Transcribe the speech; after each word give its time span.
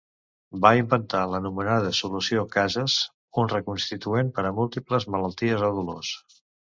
Va 0.65 0.69
inventar 0.77 1.19
l'anomenada 1.33 1.91
solució 1.97 2.45
Cases, 2.55 2.95
un 3.43 3.51
reconstituent 3.53 4.33
per 4.39 4.47
a 4.51 4.53
múltiples 4.61 5.07
malalties 5.17 5.67
o 5.69 5.71
dolors. 5.83 6.17